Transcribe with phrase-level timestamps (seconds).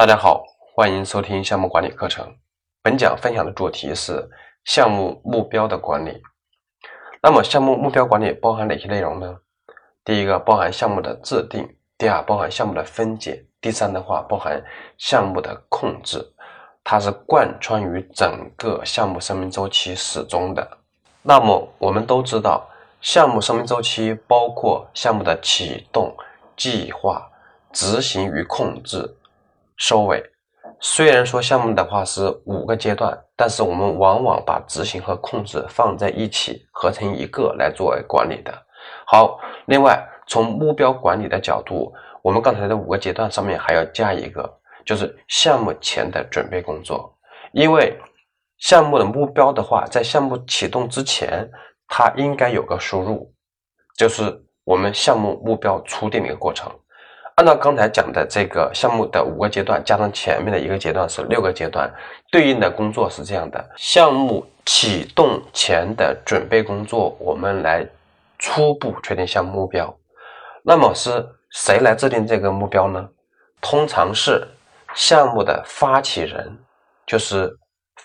[0.00, 0.42] 大家好，
[0.74, 2.34] 欢迎收听项目管理课程。
[2.82, 4.26] 本讲分享的主题是
[4.64, 6.22] 项目目标的管理。
[7.22, 9.36] 那么，项目目标管理包含哪些内容呢？
[10.02, 11.66] 第一个，包含项目的制定；
[11.98, 14.64] 第二，包含项目的分解；第三的话，包含
[14.96, 16.26] 项目的控制。
[16.82, 20.66] 它是贯穿于整个项目生命周期始终的。
[21.20, 22.66] 那么，我们都知道，
[23.02, 26.16] 项目生命周期包括项目的启动、
[26.56, 27.30] 计划、
[27.70, 29.18] 执行与控制。
[29.80, 30.22] 收尾，
[30.78, 38.52] 虽然说项目的话是五个阶段，但是我们往往把执行和控制放在一起，合成一个来作为管理的。
[39.06, 41.90] 好，另外从目标管理的角度，
[42.22, 44.46] 我们刚才的五个阶段上面还要加一个，
[44.84, 47.10] 就是项目前的准备工作。
[47.52, 47.98] 因为
[48.58, 51.50] 项目的目标的话，在项目启动之前，
[51.88, 53.32] 它应该有个输入，
[53.96, 56.70] 就是我们项目目标初定的一个过程。
[57.36, 61.90] 按照刚才讲的这个项目的五个阶段，加上前面的一个阶段是六个阶段，
[62.30, 67.88] 对应的工作是这样的：项目启动前的准备工作，我们来
[68.38, 69.94] 初步确定项目目标。
[70.62, 73.08] 那么是谁来制定这个目标呢？
[73.62, 74.46] 通常是
[74.94, 76.58] 项目的发起人，
[77.06, 77.50] 就是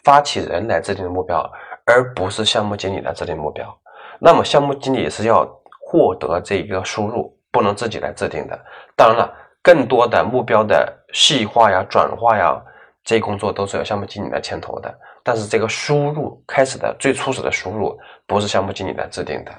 [0.04, 1.40] 发起人来制定的目标，
[1.86, 3.78] 而不是项目经理来制定目标。
[4.18, 5.46] 那么项目经理是要
[5.82, 7.35] 获得这个输入。
[7.56, 8.66] 不能自己来制定的。
[8.98, 12.62] 当然了，更多的目标的细化呀、转化呀，
[13.02, 14.94] 这些工作都是由项目经理来牵头的。
[15.24, 19.52] 但是这个输入开始的最初始的输入，不是项目经理来制定的，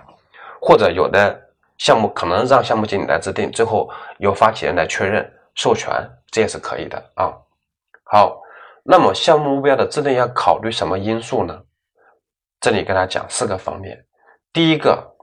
[0.60, 1.40] 或者有的
[1.78, 5.94] 项目可能让项目经理来制定，最后由发起人来确认授权，
[6.30, 7.32] 这也是可以的啊。
[8.04, 8.42] 好，
[8.84, 11.58] 那么项目目标的制定要考虑什么因素呢？
[12.60, 14.04] 这里跟大家讲四个方面。
[14.52, 15.15] 第一个。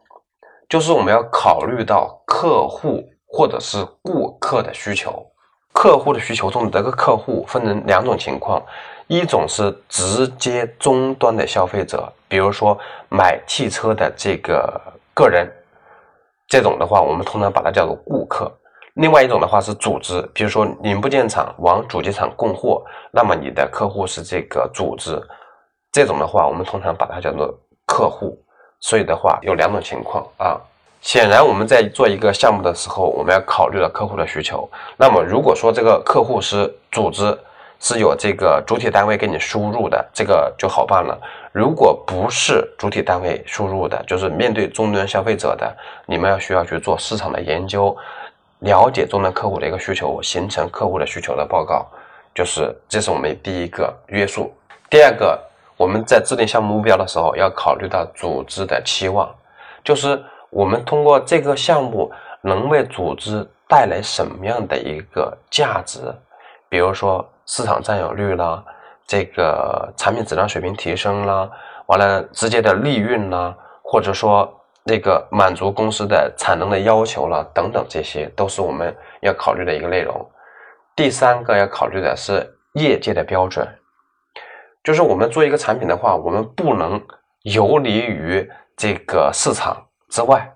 [0.74, 5.24] 就是我们要考虑到客户或者是顾客的需求。
[5.72, 8.60] 客户的需求中的这个客户分成两种情况，
[9.06, 12.76] 一种是直接终端的消费者，比如说
[13.08, 14.82] 买汽车的这个
[15.14, 15.48] 个人，
[16.48, 18.52] 这种的话我们通常把它叫做顾客。
[18.96, 25.22] 另外一种的话是组织，比如说零部件厂往主机厂供货，那么你的客户是这个组织，
[25.92, 28.43] 这种的话我们通常把它叫做客户。
[28.84, 30.60] 所以的话有两种情况啊，
[31.00, 34.70] 显然我们在做一个项目的时候，我们要考虑到客户的需求。
[34.98, 37.36] 那么如果说这个客户是组织，
[37.80, 41.18] 是有这个主体单位给你输入的，这个就好办了。
[41.54, 45.74] 如果不是主体单位输入的，就是面对终端消费者的，
[46.06, 47.96] 你们要需要去做市场的研究，
[48.60, 51.88] 了解终端客户的一个需求，形成客户的需求的报告，
[52.36, 54.54] 就是这是我们第一个约束。
[54.90, 55.40] 第二个。
[55.78, 59.34] 我们在制定项目目标的时候，要考虑到组织的期望，
[59.84, 62.12] 就是我们通过这个项目
[62.42, 66.00] 能为组织带来什么样的一个价值，
[66.70, 68.64] 比如说市场占有率啦，
[69.08, 71.50] 这个产品质量水平提升啦，
[71.88, 74.48] 完了直接的利润啦，或者说
[74.84, 80.30] 那个满足公司的产能的要求了等等，这些都是我们要考虑的一个内容。
[80.96, 83.68] 第三个要考虑的是业界的标准。
[84.84, 87.02] 就是我们做一个产品的话，我们不能
[87.44, 88.46] 游离于
[88.76, 90.52] 这个市场之外。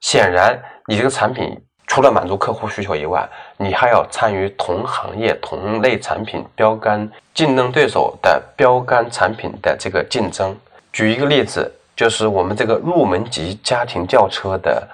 [0.00, 3.26] 显然，你这个产品除了满足客户需求以外，
[3.56, 10.54] 你还要参与同行业同类产品标杆竞争对手的标杆产品的这个竞争。
[10.92, 14.86] 举一个例子，就是我们这个入门级家庭轿车的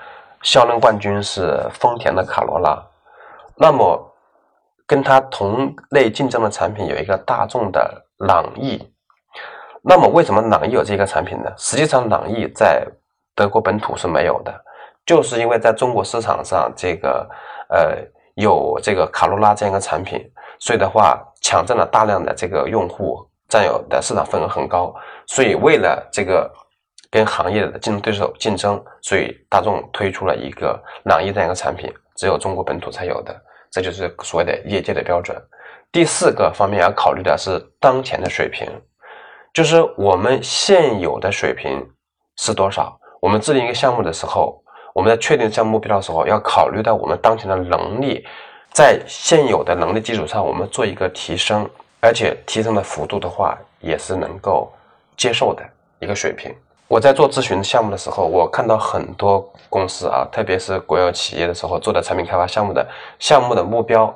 [0.42, 2.80] 销量冠军是丰田的卡罗拉，
[3.56, 4.14] 那么
[4.86, 8.06] 跟它同类竞争的产品有一个大众的。
[8.20, 8.78] 朗逸，
[9.82, 11.50] 那么为什么朗逸有这个产品呢？
[11.56, 12.86] 实际上，朗逸在
[13.34, 14.52] 德国本土是没有的，
[15.06, 17.26] 就是因为在中国市场上，这个
[17.70, 17.96] 呃
[18.34, 20.20] 有这个卡罗拉这样一个产品，
[20.58, 24.94] 所以的话抢占了大量的这个用户，占有的市场份额很高。
[25.26, 26.50] 所以为了这个
[27.10, 33.34] 跟行业的竞争对手竞争，所以大众推出了一个朗逸这样一个产品，只有中国本土才有的，
[33.70, 35.36] 这就是所谓的业界的标准。
[35.92, 38.68] 第四个方面要考虑的是当前的水平，
[39.52, 41.84] 就是我们现有的水平
[42.36, 42.98] 是多少。
[43.20, 44.62] 我们制定一个项目的时候，
[44.94, 48.24] 我们在确定项目目标的时候，要考虑到我们当前的能力，
[48.72, 51.68] 在现有的能力基础上，我们做一个提升，
[52.00, 54.72] 而且提升的幅度的话，也是能够
[55.16, 55.62] 接受的
[55.98, 56.54] 一个水平。
[56.90, 62.84] 我在做咨询项目的时候，我看到很多公司啊，特别是国有企业的时候做的产品开发项目的
[63.20, 64.12] 项目的目标。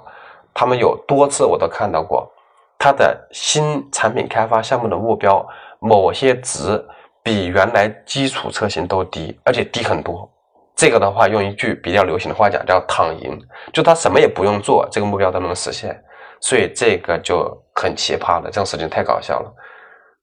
[0.52, 2.28] 他们有多次我都看到过，
[2.76, 5.46] 他的新产品开发项目的目标
[5.78, 6.84] 某些值
[7.22, 10.28] 比原来基础车型都低，而且低很多。
[10.74, 13.40] 这个的话，用一句比较流行的话讲，叫“躺赢”，
[13.72, 15.96] 就他什么也不用做，这个目标都能实现。
[16.40, 19.52] 所以这个就很奇葩了，这种事情太搞笑了。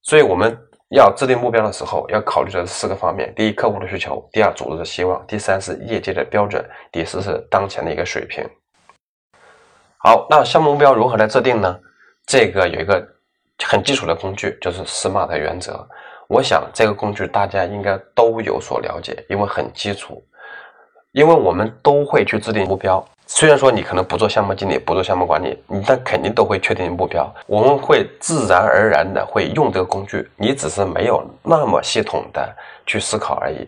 [0.03, 0.57] 所以我们
[0.91, 6.61] 要制定目标的时候，要考虑的四个方面：第一，客户的需求；第二，组织的希望；第三是业界的标准；
[6.91, 8.43] 第四是当前的一个水平。
[9.97, 11.79] 好，那项目目标如何来制定呢？
[12.25, 13.07] 这个有一个
[13.63, 15.87] 很基础的工具，就是 SMART 原则。
[16.27, 20.21] 我想这个工具大家应该都有所了解，因为很基础。
[21.13, 27.33] 因为我们都会去制定目标，虽然说你可能不做项目经理，不做项目管理，你但肯定都会确定目标。
[27.47, 32.53] 我们会自然而然的会用这个工具，你只是没有那么系统的
[32.85, 33.65] 去思考而已。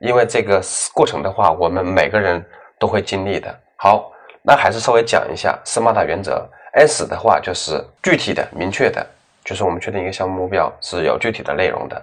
[0.00, 0.60] 因为这个
[0.92, 2.44] 过程的话，我们每个人
[2.76, 3.56] 都会经历的。
[3.76, 4.10] 好，
[4.42, 6.44] 那还是稍微讲一下 SMART 原则。
[6.72, 9.06] S 的话就是具体的、明确的，
[9.44, 12.02] 就是我们确定一个项目目标是有具体的内容的。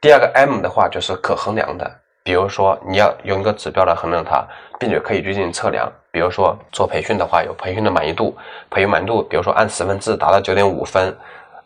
[0.00, 1.88] 第二个 M 的话就是可衡量的。
[2.28, 4.46] 比如说，你要用一个指标来衡量它，
[4.78, 5.90] 并且可以去进行测量。
[6.10, 8.36] 比如说做培训的话，有培训的满意度，
[8.68, 11.16] 培训满意度，比如说按十分制达到九点五分，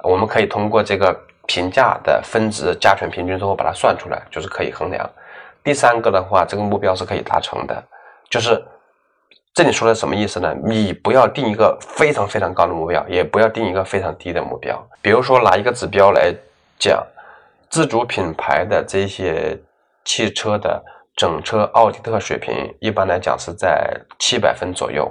[0.04, 1.12] 我们可以通过这个
[1.46, 5.04] 评价的分值加权平均之后把它算出来，就是可以衡量。
[5.64, 7.82] 第三个的话，这个目标是可以达成的，
[8.30, 8.64] 就是
[9.52, 10.54] 这里说的什么意思呢？
[10.62, 14.80] 你不要定一个非常非常高的目标，也不要定一个非常低的目标。
[15.00, 16.32] 比如说拿一个指标来
[16.78, 17.04] 讲，
[17.68, 19.58] 自主品牌的这些。
[20.04, 20.82] 汽车的
[21.14, 23.88] 整车奥迪特水平一般来讲是在
[24.18, 25.10] 七百分左右。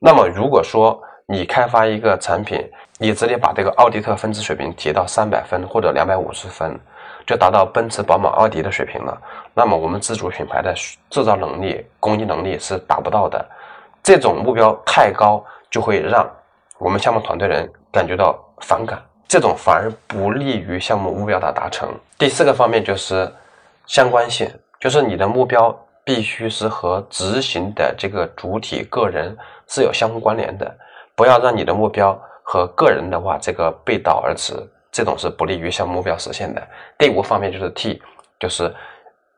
[0.00, 2.58] 那么如果说你开发一个产品，
[2.98, 6.78] 你直接把这个奥迪特分值水平提到三百分或者两百五十分，
[7.26, 9.20] 就达到奔驰、宝马、奥迪的水平了。
[9.54, 10.74] 那么我们自主品牌的
[11.10, 13.44] 制造能力、工艺能力是达不到的。
[14.02, 16.28] 这种目标太高，就会让
[16.78, 21.88] 我们项目团队人感觉到反感，这种反而不利于项目目标的达成。
[22.16, 23.30] 第四个方面就是。
[23.88, 24.48] 相关性
[24.78, 29.36] 就是你的目标必须是和执行的这个主体个人
[29.66, 30.72] 是有相互关联的，
[31.16, 34.54] 不要让你的目标和个人的话这个背道而驰，
[34.92, 36.62] 这种是不利于项目目标实现的。
[36.98, 38.00] 第五方面就是 T，
[38.38, 38.72] 就是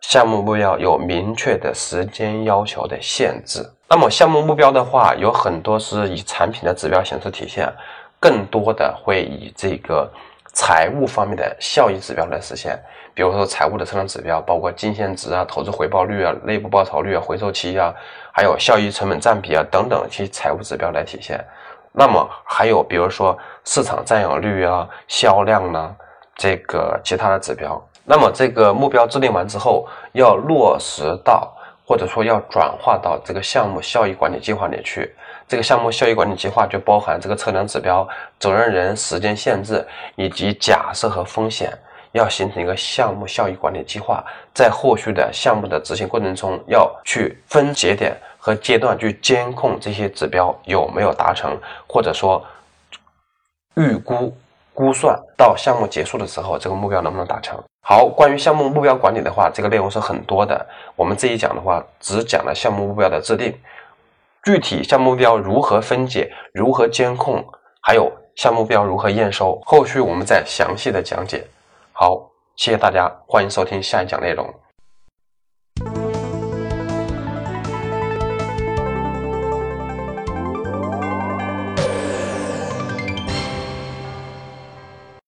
[0.01, 3.65] 项目目标有明确的时间要求的限制。
[3.89, 7.73] 那么项目目标的话，有很多是以产品的指标形式体现，
[8.19, 10.11] 更多的会以这个。
[10.53, 12.79] 财务方面的效益指标来实现，
[13.15, 17.95] 比如说财务的测量指标，包括净现值啊、投资回报率啊、内部报酬率啊、回收期啊，
[18.33, 21.43] 还有效益成本占比啊等等其财务指标来体现。
[21.93, 25.97] 那么还有比如说市场占有率啊、销量呢，
[26.35, 27.81] 这个其他的指标。
[28.05, 31.53] 那么这个目标制定完之后，要落实到
[31.87, 35.15] 或者说要转化到这个项目效益管理计划里去。
[35.51, 38.09] 这个项目效益管理计划就包含这个测量指标、
[38.39, 41.77] 责任人、时间限制以及假设和风险，
[42.13, 44.25] 要形成一个项目效益管理计划。
[44.55, 51.59] 在后续的项目的执行过程中，要去分节点和阶段去监控这些指标有没有达成，
[51.89, 52.41] 或者说
[53.75, 54.33] 预估
[54.73, 57.61] 估算到项目结束的时候，这个目标能不能达成。
[57.83, 60.65] 好，关于项目目标管理的话，这个内容是很多的。
[60.95, 63.53] 我们这一讲的话，只讲了项目目标的制定。
[64.43, 67.45] 具体项目标如何分解、如何监控，
[67.83, 71.47] 还有项目标如何验收，后续我们再详细的讲解。
[71.93, 74.60] 好，谢谢大家，欢迎收听下一讲内容。